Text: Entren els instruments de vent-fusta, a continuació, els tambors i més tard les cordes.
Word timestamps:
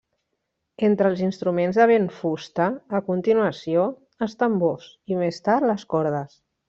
Entren 0.85 1.09
els 1.13 1.19
instruments 1.25 1.77
de 1.81 1.85
vent-fusta, 1.91 2.69
a 3.01 3.01
continuació, 3.11 3.85
els 4.27 4.35
tambors 4.41 4.89
i 5.13 5.21
més 5.21 5.43
tard 5.51 5.69
les 5.75 5.85
cordes. 5.97 6.35